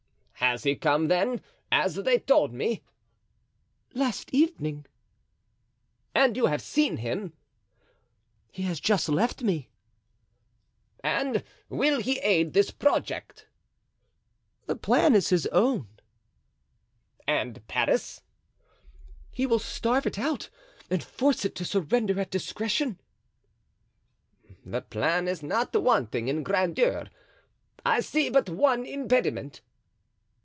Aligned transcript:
"He 0.41 0.47
has 0.47 0.79
come, 0.81 1.07
then, 1.07 1.41
as 1.71 1.95
they 1.95 2.17
told 2.17 2.51
me?" 2.51 2.81
"Last 3.93 4.33
evening." 4.33 4.87
"And 6.15 6.35
you 6.35 6.47
have 6.47 6.63
seen 6.63 6.97
him?" 6.97 7.33
"He 8.51 8.63
has 8.63 8.79
just 8.79 9.07
left 9.07 9.43
me." 9.43 9.69
"And 11.03 11.43
will 11.69 12.01
he 12.01 12.17
aid 12.19 12.53
this 12.53 12.69
project?" 12.71 13.47
"The 14.65 14.75
plan 14.75 15.13
is 15.15 15.29
his 15.29 15.45
own." 15.47 15.87
"And 17.27 17.65
Paris?" 17.67 18.21
"He 19.31 19.45
will 19.45 19.59
starve 19.59 20.07
it 20.07 20.17
out 20.17 20.49
and 20.89 21.03
force 21.03 21.45
it 21.45 21.53
to 21.57 21.65
surrender 21.65 22.19
at 22.19 22.31
discretion." 22.31 22.99
"The 24.65 24.81
plan 24.81 25.27
is 25.27 25.43
not 25.43 25.73
wanting 25.75 26.27
in 26.29 26.41
grandeur; 26.43 27.05
I 27.85 27.99
see 27.99 28.29
but 28.31 28.49
one 28.49 28.85
impediment." 28.87 29.61